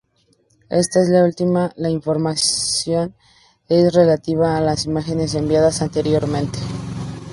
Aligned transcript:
En 0.71 0.79
esta 0.79 0.99
última, 1.23 1.71
la 1.75 1.91
información 1.91 3.13
es 3.69 3.93
relativa 3.93 4.57
a 4.57 4.61
las 4.61 4.87
imágenes 4.87 5.35
enviadas 5.35 5.83
anteriormente. 5.83 6.57